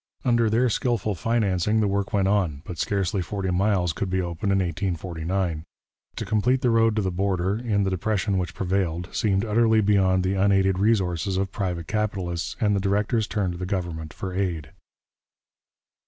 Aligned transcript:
Under 0.25 0.49
their 0.49 0.67
skilful 0.67 1.13
financing 1.13 1.79
the 1.79 1.87
work 1.87 2.11
went 2.11 2.27
on, 2.27 2.63
but 2.65 2.79
scarcely 2.79 3.21
forty 3.21 3.51
miles 3.51 3.93
could 3.93 4.09
be 4.09 4.19
opened 4.19 4.51
in 4.51 4.57
1849. 4.57 5.63
To 6.15 6.25
complete 6.25 6.61
the 6.61 6.71
road 6.71 6.95
to 6.95 7.03
the 7.03 7.11
border, 7.11 7.55
in 7.59 7.83
the 7.83 7.91
depression 7.91 8.39
which 8.39 8.55
prevailed, 8.55 9.09
seemed 9.11 9.45
utterly 9.45 9.79
beyond 9.79 10.23
the 10.23 10.33
unaided 10.33 10.79
resources 10.79 11.37
of 11.37 11.51
private 11.51 11.85
capitalists, 11.85 12.55
and 12.59 12.75
the 12.75 12.79
directors 12.79 13.27
turned 13.27 13.51
to 13.53 13.59
the 13.59 13.67
government 13.67 14.11
for 14.11 14.33
aid. 14.33 14.71